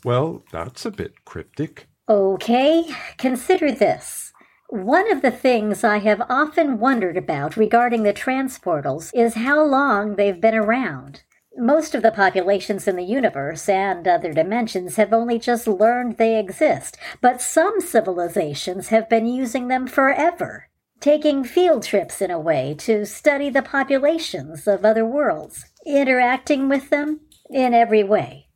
Well, 0.05 0.43
that's 0.51 0.85
a 0.85 0.91
bit 0.91 1.25
cryptic. 1.25 1.87
Okay, 2.07 2.85
consider 3.17 3.71
this. 3.71 4.31
One 4.69 5.11
of 5.11 5.23
the 5.23 5.31
things 5.31 5.83
I 5.83 5.97
have 5.97 6.21
often 6.29 6.79
wondered 6.79 7.17
about 7.17 7.57
regarding 7.57 8.03
the 8.03 8.13
transportals 8.13 9.09
is 9.15 9.33
how 9.33 9.65
long 9.65 10.15
they've 10.15 10.39
been 10.39 10.53
around. 10.53 11.23
Most 11.57 11.95
of 11.95 12.03
the 12.03 12.11
populations 12.11 12.87
in 12.87 12.97
the 12.97 13.03
universe 13.03 13.67
and 13.67 14.07
other 14.07 14.31
dimensions 14.31 14.97
have 14.97 15.11
only 15.11 15.39
just 15.39 15.67
learned 15.67 16.17
they 16.17 16.39
exist, 16.39 16.97
but 17.19 17.41
some 17.41 17.81
civilizations 17.81 18.89
have 18.89 19.09
been 19.09 19.25
using 19.25 19.69
them 19.69 19.87
forever 19.87 20.69
taking 20.99 21.43
field 21.43 21.83
trips 21.83 22.21
in 22.21 22.31
a 22.31 22.39
way 22.39 22.73
to 22.79 23.05
study 23.05 23.49
the 23.49 23.61
populations 23.61 24.67
of 24.67 24.83
other 24.83 25.05
worlds, 25.05 25.65
interacting 25.85 26.67
with 26.67 26.89
them 26.89 27.19
in 27.51 27.73
every 27.73 28.03
way. 28.03 28.47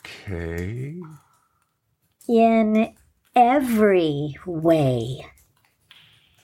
Okay. 0.00 1.00
In 2.28 2.94
every 3.34 4.36
way. 4.46 5.26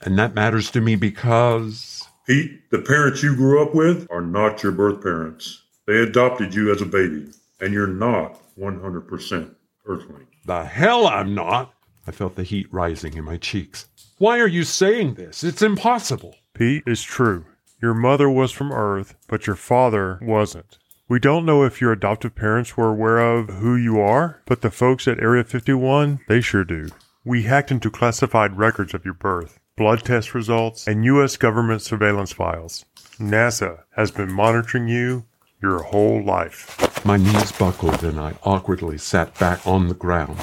And 0.01 0.17
that 0.19 0.35
matters 0.35 0.71
to 0.71 0.81
me 0.81 0.95
because. 0.95 2.03
Pete, 2.25 2.69
the 2.71 2.79
parents 2.79 3.23
you 3.23 3.35
grew 3.35 3.61
up 3.61 3.73
with 3.73 4.07
are 4.11 4.21
not 4.21 4.63
your 4.63 4.71
birth 4.71 5.01
parents. 5.01 5.63
They 5.85 5.97
adopted 5.97 6.53
you 6.53 6.71
as 6.71 6.81
a 6.81 6.85
baby, 6.85 7.27
and 7.61 7.73
you're 7.73 7.87
not 7.87 8.41
100% 8.57 9.55
Earthling. 9.85 10.27
The 10.45 10.65
hell 10.65 11.07
I'm 11.07 11.33
not! 11.33 11.73
I 12.05 12.11
felt 12.11 12.35
the 12.35 12.43
heat 12.43 12.67
rising 12.71 13.15
in 13.15 13.23
my 13.23 13.37
cheeks. 13.37 13.87
Why 14.17 14.39
are 14.39 14.47
you 14.47 14.63
saying 14.63 15.13
this? 15.13 15.43
It's 15.43 15.61
impossible. 15.61 16.35
Pete, 16.53 16.83
it's 16.85 17.03
true. 17.03 17.45
Your 17.81 17.93
mother 17.93 18.29
was 18.29 18.51
from 18.51 18.71
Earth, 18.71 19.15
but 19.27 19.47
your 19.47 19.55
father 19.55 20.19
wasn't. 20.21 20.77
We 21.09 21.19
don't 21.19 21.45
know 21.45 21.63
if 21.63 21.79
your 21.79 21.93
adoptive 21.93 22.35
parents 22.35 22.75
were 22.75 22.89
aware 22.89 23.19
of 23.19 23.47
who 23.49 23.75
you 23.75 23.99
are, 23.99 24.41
but 24.45 24.61
the 24.61 24.69
folks 24.71 25.07
at 25.07 25.19
Area 25.21 25.43
51, 25.43 26.19
they 26.27 26.41
sure 26.41 26.65
do. 26.65 26.89
We 27.23 27.43
hacked 27.43 27.71
into 27.71 27.89
classified 27.89 28.57
records 28.57 28.93
of 28.93 29.05
your 29.05 29.13
birth, 29.13 29.57
blood 29.77 30.03
test 30.03 30.33
results, 30.33 30.85
and 30.85 31.05
U.S. 31.05 31.37
government 31.37 31.81
surveillance 31.81 32.33
files. 32.33 32.83
NASA 33.19 33.83
has 33.95 34.11
been 34.11 34.31
monitoring 34.31 34.89
you 34.89 35.23
your 35.61 35.81
whole 35.83 36.21
life. 36.23 37.05
My 37.05 37.15
knees 37.17 37.53
buckled 37.53 38.03
and 38.03 38.19
I 38.19 38.35
awkwardly 38.43 38.97
sat 38.97 39.37
back 39.39 39.65
on 39.65 39.87
the 39.87 39.93
ground. 39.95 40.37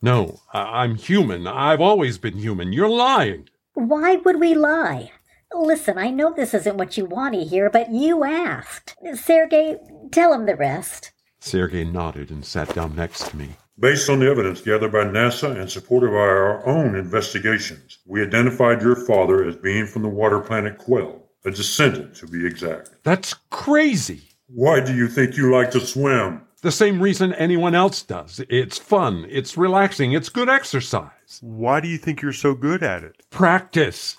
No, 0.00 0.40
I- 0.54 0.84
am 0.84 0.96
human. 0.96 1.46
I've 1.46 1.80
always 1.82 2.16
been 2.16 2.38
human. 2.38 2.72
You're 2.72 2.88
lying. 2.88 3.48
Why 3.74 4.16
would 4.16 4.40
we 4.40 4.54
lie? 4.54 5.12
Listen, 5.54 5.98
I 5.98 6.10
know 6.10 6.32
this 6.32 6.54
isn't 6.54 6.76
what 6.76 6.96
you 6.96 7.04
want 7.04 7.34
to 7.34 7.44
hear, 7.44 7.70
but 7.70 7.90
you 7.90 8.24
asked. 8.24 8.96
Sergei, 9.14 9.78
tell 10.10 10.32
him 10.32 10.46
the 10.46 10.56
rest. 10.56 11.12
Sergei 11.40 11.84
nodded 11.84 12.30
and 12.30 12.44
sat 12.44 12.74
down 12.74 12.94
next 12.94 13.28
to 13.28 13.36
me. 13.36 13.50
Based 13.78 14.08
on 14.08 14.20
the 14.20 14.30
evidence 14.30 14.60
gathered 14.60 14.92
by 14.92 15.04
NASA 15.04 15.58
and 15.58 15.68
supported 15.70 16.10
by 16.10 16.16
our 16.18 16.64
own 16.66 16.94
investigations, 16.94 17.98
we 18.06 18.22
identified 18.22 18.82
your 18.82 18.94
father 18.94 19.44
as 19.44 19.56
being 19.56 19.86
from 19.86 20.02
the 20.02 20.08
water 20.08 20.40
planet 20.40 20.78
Quell, 20.78 21.22
a 21.44 21.50
descendant 21.50 22.14
to 22.16 22.26
be 22.26 22.46
exact. 22.46 22.90
That's 23.02 23.34
crazy. 23.50 24.22
Why 24.46 24.80
do 24.80 24.94
you 24.94 25.08
think 25.08 25.36
you 25.36 25.50
like 25.50 25.70
to 25.72 25.80
swim? 25.80 26.42
The 26.60 26.70
same 26.70 27.02
reason 27.02 27.34
anyone 27.34 27.74
else 27.74 28.02
does. 28.02 28.40
It's 28.48 28.78
fun, 28.78 29.26
it's 29.28 29.56
relaxing, 29.56 30.12
it's 30.12 30.28
good 30.28 30.48
exercise. 30.48 31.40
Why 31.40 31.80
do 31.80 31.88
you 31.88 31.98
think 31.98 32.22
you're 32.22 32.32
so 32.32 32.54
good 32.54 32.84
at 32.84 33.02
it? 33.02 33.16
Practice. 33.30 34.16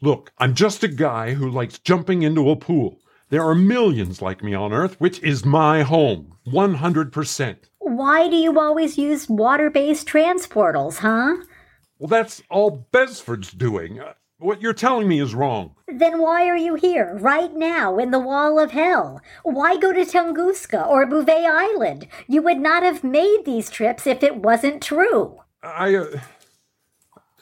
Look, 0.00 0.32
I'm 0.38 0.54
just 0.54 0.82
a 0.82 0.88
guy 0.88 1.34
who 1.34 1.48
likes 1.48 1.78
jumping 1.78 2.22
into 2.22 2.50
a 2.50 2.56
pool. 2.56 3.00
There 3.30 3.42
are 3.42 3.54
millions 3.54 4.20
like 4.20 4.42
me 4.42 4.54
on 4.54 4.72
Earth, 4.72 5.00
which 5.00 5.22
is 5.22 5.44
my 5.44 5.82
home. 5.82 6.36
100%. 6.46 7.56
Why 7.78 8.28
do 8.28 8.36
you 8.36 8.58
always 8.60 8.98
use 8.98 9.28
water 9.28 9.70
based 9.70 10.06
transportals, 10.06 10.98
huh? 10.98 11.36
Well, 11.98 12.08
that's 12.08 12.42
all 12.50 12.86
Besford's 12.92 13.52
doing. 13.52 14.00
Uh, 14.00 14.14
what 14.38 14.60
you're 14.60 14.74
telling 14.74 15.08
me 15.08 15.20
is 15.20 15.34
wrong. 15.34 15.74
Then 15.88 16.20
why 16.20 16.48
are 16.48 16.56
you 16.56 16.74
here, 16.74 17.16
right 17.20 17.54
now, 17.54 17.98
in 17.98 18.10
the 18.10 18.18
Well 18.18 18.58
of 18.58 18.72
Hell? 18.72 19.20
Why 19.42 19.76
go 19.76 19.92
to 19.92 20.04
Tunguska 20.04 20.86
or 20.86 21.06
Bouvet 21.06 21.46
Island? 21.46 22.08
You 22.28 22.42
would 22.42 22.58
not 22.58 22.82
have 22.82 23.04
made 23.04 23.44
these 23.44 23.70
trips 23.70 24.06
if 24.06 24.22
it 24.22 24.36
wasn't 24.36 24.82
true. 24.82 25.38
I, 25.62 25.94
uh, 25.94 26.20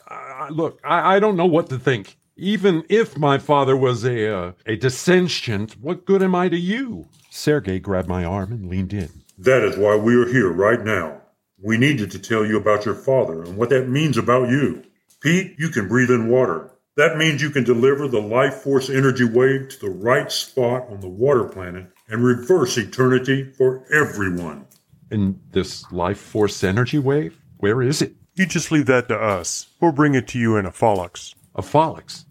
I 0.07 0.49
look, 0.51 0.81
I, 0.85 1.17
I 1.17 1.19
don't 1.19 1.37
know 1.37 1.47
what 1.47 1.69
to 1.71 1.79
think. 1.79 2.17
Even 2.37 2.83
if 2.89 3.19
my 3.19 3.37
father 3.37 3.77
was 3.77 4.05
a 4.05 4.35
uh, 4.35 4.53
a 4.65 4.77
dissentient, 4.77 5.73
what 5.79 6.07
good 6.07 6.23
am 6.23 6.35
I 6.35 6.49
to 6.49 6.57
you? 6.57 7.07
Sergei 7.31 7.79
grabbed 7.79 8.09
my 8.09 8.25
arm 8.25 8.53
and 8.53 8.71
leaned 8.71 8.95
in. 8.95 9.11
That 9.37 9.63
is 9.63 9.77
why 9.77 9.97
we 9.97 10.15
are 10.17 10.27
here 10.27 10.51
right 10.51 10.83
now. 10.83 11.21
We 11.63 11.77
needed 11.77 12.11
to 12.13 12.19
tell 12.19 12.47
you 12.47 12.57
about 12.57 12.87
your 12.87 12.95
father 12.95 13.43
and 13.43 13.57
what 13.57 13.69
that 13.69 13.89
means 13.89 14.17
about 14.17 14.49
you. 14.49 14.83
Pete, 15.21 15.57
you 15.59 15.69
can 15.69 15.89
breathe 15.89 16.11
in 16.11 16.29
water. 16.29 16.71
That 16.97 17.19
means 17.19 17.43
you 17.43 17.51
can 17.51 17.65
deliver 17.65 18.09
the 18.09 18.21
life 18.21 18.55
force 18.57 18.89
energy 18.89 19.25
wave 19.25 19.69
to 19.69 19.81
the 19.81 19.91
right 19.91 20.31
spot 20.33 20.89
on 20.89 21.01
the 21.01 21.09
water 21.09 21.45
planet 21.45 21.87
and 22.09 22.25
reverse 22.25 22.79
eternity 22.79 23.45
for 23.45 23.85
everyone. 23.93 24.67
And 25.11 25.39
this 25.53 25.91
life 25.93 26.19
force 26.19 26.65
energy 26.65 26.99
wave, 26.99 27.39
where 27.59 27.83
is 27.83 28.01
it? 28.01 28.15
You 28.35 28.47
just 28.47 28.73
leave 28.73 28.87
that 28.87 29.09
to 29.09 29.19
us. 29.19 29.69
We'll 29.81 29.93
bring 29.93 30.15
it 30.15 30.29
to 30.29 30.39
you 30.39 30.57
in 30.57 30.65
a 30.65 30.71
Folix. 30.71 31.35
A 31.55 31.63
Folix? 31.63 32.25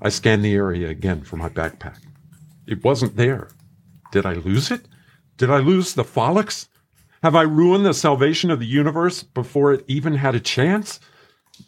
I 0.00 0.08
scanned 0.10 0.44
the 0.44 0.54
area 0.54 0.88
again 0.88 1.22
for 1.22 1.36
my 1.36 1.48
backpack. 1.48 1.98
It 2.66 2.84
wasn't 2.84 3.16
there. 3.16 3.48
Did 4.12 4.26
I 4.26 4.34
lose 4.34 4.70
it? 4.70 4.86
Did 5.36 5.50
I 5.50 5.58
lose 5.58 5.94
the 5.94 6.04
Folix? 6.04 6.68
Have 7.22 7.34
I 7.34 7.42
ruined 7.42 7.86
the 7.86 7.94
salvation 7.94 8.50
of 8.50 8.60
the 8.60 8.66
universe 8.66 9.22
before 9.22 9.72
it 9.72 9.84
even 9.86 10.14
had 10.14 10.34
a 10.34 10.40
chance? 10.40 11.00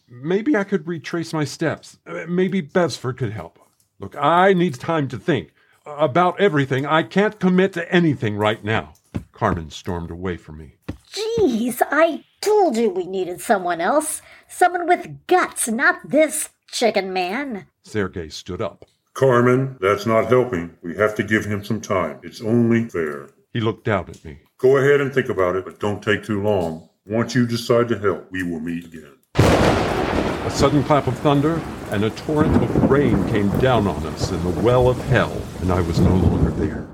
Maybe 0.09 0.57
I 0.57 0.65
could 0.65 0.87
retrace 0.87 1.33
my 1.33 1.45
steps. 1.45 1.99
Maybe 2.29 2.61
Besford 2.61 3.17
could 3.17 3.33
help. 3.33 3.59
Look, 3.99 4.15
I 4.17 4.53
need 4.53 4.75
time 4.75 5.09
to 5.09 5.19
think 5.19 5.53
about 5.87 6.39
everything. 6.41 6.85
I 6.87 7.03
can't 7.03 7.41
commit 7.41 7.73
to 7.73 7.93
anything 7.93 8.37
right 8.37 8.63
now. 8.63 8.93
Carmen 9.33 9.71
stormed 9.71 10.11
away 10.11 10.37
from 10.37 10.59
me. 10.59 10.77
Jeez, 11.11 11.81
I 11.91 12.25
told 12.41 12.77
you 12.77 12.91
we 12.91 13.07
needed 13.07 13.41
someone 13.41 13.81
else. 13.81 14.21
Someone 14.47 14.87
with 14.87 15.27
guts, 15.27 15.69
not 15.69 16.09
this 16.09 16.51
chicken 16.71 17.13
man. 17.13 17.67
Sergei 17.83 18.29
stood 18.29 18.63
up. 18.63 18.85
Carmen, 19.15 19.77
that's 19.81 20.07
not 20.07 20.29
helping. 20.29 20.77
We 20.83 20.95
have 20.97 21.15
to 21.17 21.23
give 21.23 21.45
him 21.45 21.65
some 21.65 21.81
time. 21.81 22.21
It's 22.23 22.41
only 22.41 22.89
fair. 22.89 23.31
He 23.53 23.61
looked 23.61 23.85
down 23.85 24.09
at 24.09 24.25
me. 24.25 24.39
Go 24.59 24.77
ahead 24.77 25.01
and 25.01 25.13
think 25.13 25.29
about 25.29 25.57
it, 25.57 25.65
but 25.65 25.81
don't 25.81 26.03
take 26.03 26.23
too 26.23 26.43
long. 26.43 26.89
Once 27.07 27.35
you 27.35 27.47
decide 27.47 27.89
to 27.89 27.99
help, 27.99 28.31
we 28.31 28.43
will 28.43 28.61
meet 28.61 28.85
again. 28.85 29.15
A 29.35 30.51
sudden 30.51 30.85
clap 30.85 31.07
of 31.07 31.19
thunder 31.19 31.61
and 31.91 32.05
a 32.05 32.11
torrent 32.11 32.63
of 32.63 32.91
rain 32.91 33.27
came 33.29 33.49
down 33.59 33.87
on 33.87 34.07
us 34.07 34.31
in 34.31 34.43
the 34.43 34.61
well 34.61 34.89
of 34.89 34.99
hell, 35.07 35.43
and 35.61 35.73
I 35.73 35.81
was 35.81 35.99
no 35.99 36.15
longer 36.15 36.51
there. 36.51 36.89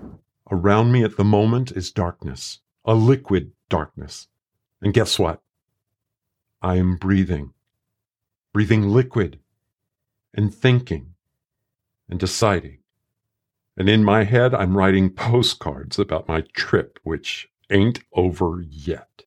Around 0.50 0.92
me 0.92 1.04
at 1.04 1.16
the 1.16 1.24
moment 1.24 1.72
is 1.72 1.90
darkness, 1.90 2.60
a 2.84 2.94
liquid 2.94 3.52
darkness. 3.68 4.28
And 4.80 4.94
guess 4.94 5.18
what? 5.18 5.40
I 6.62 6.76
am 6.76 6.96
breathing, 6.96 7.52
breathing 8.52 8.88
liquid, 8.88 9.40
and 10.34 10.54
thinking, 10.54 11.14
and 12.08 12.18
deciding. 12.18 12.78
And 13.76 13.88
in 13.88 14.04
my 14.04 14.24
head, 14.24 14.54
I'm 14.54 14.76
writing 14.76 15.10
postcards 15.10 15.98
about 15.98 16.28
my 16.28 16.42
trip, 16.52 16.98
which 17.02 17.48
ain't 17.70 18.00
over 18.12 18.62
yet. 18.68 19.22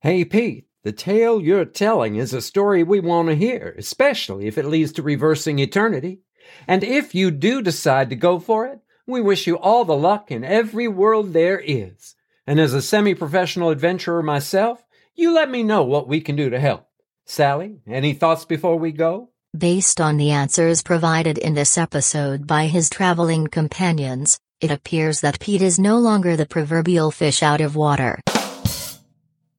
Hey, 0.00 0.24
Pete, 0.24 0.68
the 0.84 0.92
tale 0.92 1.40
you're 1.42 1.64
telling 1.64 2.16
is 2.16 2.32
a 2.32 2.40
story 2.40 2.84
we 2.84 3.00
want 3.00 3.28
to 3.28 3.34
hear, 3.34 3.74
especially 3.76 4.46
if 4.46 4.56
it 4.56 4.64
leads 4.64 4.92
to 4.92 5.02
reversing 5.02 5.58
eternity. 5.58 6.20
And 6.68 6.84
if 6.84 7.14
you 7.14 7.32
do 7.32 7.60
decide 7.60 8.08
to 8.10 8.16
go 8.16 8.38
for 8.38 8.66
it, 8.66 8.78
we 9.06 9.20
wish 9.20 9.46
you 9.46 9.58
all 9.58 9.84
the 9.84 9.96
luck 9.96 10.30
in 10.30 10.44
every 10.44 10.86
world 10.86 11.32
there 11.32 11.58
is. 11.58 12.14
And 12.46 12.60
as 12.60 12.74
a 12.74 12.80
semi 12.80 13.14
professional 13.14 13.70
adventurer 13.70 14.22
myself, 14.22 14.84
you 15.18 15.34
let 15.34 15.50
me 15.50 15.64
know 15.64 15.82
what 15.82 16.06
we 16.06 16.20
can 16.20 16.36
do 16.36 16.48
to 16.48 16.60
help. 16.60 16.86
Sally, 17.26 17.80
any 17.86 18.14
thoughts 18.14 18.44
before 18.44 18.76
we 18.78 18.92
go? 18.92 19.30
Based 19.56 20.00
on 20.00 20.16
the 20.16 20.30
answers 20.30 20.82
provided 20.82 21.38
in 21.38 21.54
this 21.54 21.76
episode 21.76 22.46
by 22.46 22.66
his 22.66 22.88
traveling 22.88 23.48
companions, 23.48 24.38
it 24.60 24.70
appears 24.70 25.20
that 25.20 25.40
Pete 25.40 25.62
is 25.62 25.78
no 25.78 25.98
longer 25.98 26.36
the 26.36 26.46
proverbial 26.46 27.10
fish 27.10 27.42
out 27.42 27.60
of 27.60 27.74
water. 27.74 28.20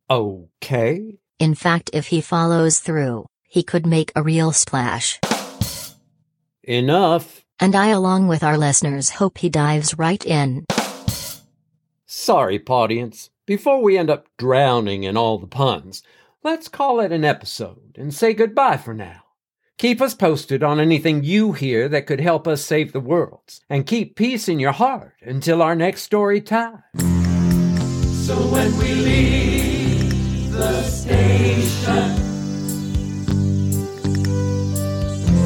Okay. 0.09 1.17
In 1.39 1.55
fact, 1.55 1.89
if 1.93 2.07
he 2.07 2.21
follows 2.21 2.79
through, 2.79 3.25
he 3.43 3.61
could 3.61 3.85
make 3.85 4.11
a 4.15 4.23
real 4.23 4.51
splash. 4.53 5.19
Enough. 6.63 7.43
And 7.59 7.75
I, 7.75 7.87
along 7.87 8.29
with 8.29 8.43
our 8.43 8.57
listeners, 8.57 9.09
hope 9.09 9.39
he 9.39 9.49
dives 9.49 9.97
right 9.97 10.25
in. 10.25 10.65
Sorry, 12.05 12.63
audience. 12.69 13.29
Before 13.49 13.81
we 13.81 13.97
end 13.97 14.11
up 14.11 14.27
drowning 14.37 15.05
in 15.05 15.17
all 15.17 15.39
the 15.39 15.47
puns, 15.47 16.03
let's 16.43 16.67
call 16.67 16.99
it 16.99 17.11
an 17.11 17.25
episode 17.25 17.95
and 17.97 18.13
say 18.13 18.31
goodbye 18.35 18.77
for 18.77 18.93
now. 18.93 19.23
Keep 19.79 20.03
us 20.03 20.13
posted 20.13 20.61
on 20.61 20.79
anything 20.79 21.23
you 21.23 21.53
hear 21.53 21.89
that 21.89 22.05
could 22.05 22.19
help 22.19 22.47
us 22.47 22.63
save 22.63 22.91
the 22.91 22.99
world, 22.99 23.59
and 23.67 23.87
keep 23.87 24.15
peace 24.15 24.47
in 24.47 24.59
your 24.59 24.73
heart 24.73 25.15
until 25.23 25.63
our 25.63 25.73
next 25.73 26.03
story 26.03 26.41
time. 26.41 26.83
So 28.11 28.35
when 28.51 28.77
we 28.77 28.93
leave 28.93 30.51
the 30.51 30.83
station 30.83 32.17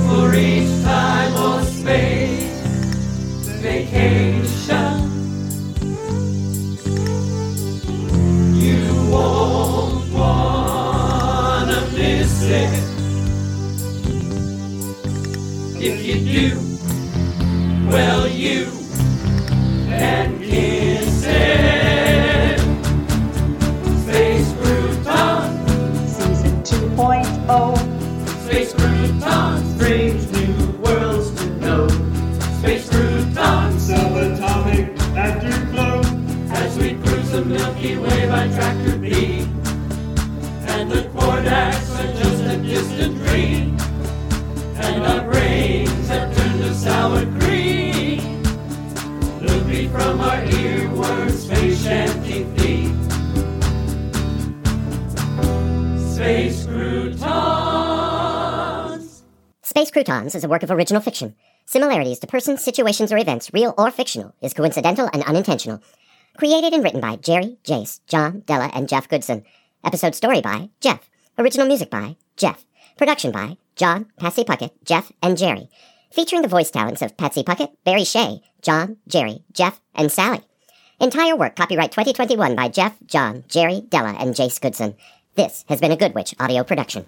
for 0.09 0.35
each 0.35 0.83
time 0.83 1.33
or 1.41 1.63
space 1.63 2.59
vacation, 3.61 5.02
won't 9.13 10.11
wanna 10.13 11.79
miss 11.97 12.35
it. 12.43 12.73
If 15.89 15.97
you 16.07 16.17
do, 16.37 16.47
well 17.89 18.27
you 18.27 18.82
Space 59.83 59.91
Croutons 59.91 60.33
is 60.33 60.45
a 60.45 60.47
work 60.47 60.63
of 60.63 60.71
original 60.71 61.01
fiction. 61.01 61.35
Similarities 61.65 62.17
to 62.19 62.27
persons, 62.27 62.63
situations, 62.63 63.11
or 63.11 63.17
events, 63.17 63.51
real 63.53 63.73
or 63.77 63.91
fictional, 63.91 64.33
is 64.41 64.53
coincidental 64.53 65.09
and 65.11 65.21
unintentional. 65.23 65.81
Created 66.37 66.71
and 66.73 66.81
written 66.85 67.01
by 67.01 67.17
Jerry, 67.17 67.57
Jace, 67.65 67.99
John, 68.07 68.43
Della, 68.45 68.71
and 68.73 68.87
Jeff 68.87 69.09
Goodson. 69.09 69.43
Episode 69.83 70.15
story 70.15 70.39
by 70.39 70.69
Jeff. 70.79 71.09
Original 71.37 71.67
music 71.67 71.89
by 71.89 72.15
Jeff. 72.37 72.63
Production 72.95 73.33
by 73.33 73.57
John, 73.75 74.05
Patsy 74.15 74.45
Puckett, 74.45 74.71
Jeff, 74.85 75.11
and 75.21 75.37
Jerry. 75.37 75.67
Featuring 76.13 76.43
the 76.43 76.47
voice 76.47 76.71
talents 76.71 77.01
of 77.01 77.17
Patsy 77.17 77.43
Puckett, 77.43 77.75
Barry 77.83 78.05
Shea, 78.05 78.39
John, 78.61 78.95
Jerry, 79.09 79.43
Jeff, 79.51 79.81
and 79.93 80.09
Sally. 80.09 80.39
Entire 81.01 81.35
work 81.35 81.57
copyright 81.57 81.91
2021 81.91 82.55
by 82.55 82.69
Jeff, 82.69 82.95
John, 83.05 83.43
Jerry, 83.49 83.81
Della, 83.89 84.15
and 84.17 84.33
Jace 84.33 84.61
Goodson. 84.61 84.95
This 85.35 85.65
has 85.67 85.81
been 85.81 85.91
a 85.91 85.97
Good 85.97 86.15
Witch 86.15 86.33
audio 86.39 86.63
production. 86.63 87.05